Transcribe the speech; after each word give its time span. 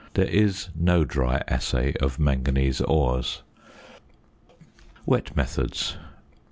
There 0.15 0.25
is 0.25 0.69
no 0.73 1.05
dry 1.05 1.43
assay 1.47 1.93
of 2.01 2.17
manganese 2.17 2.81
ores. 2.81 3.43
WET 5.05 5.35
METHODS. 5.37 5.95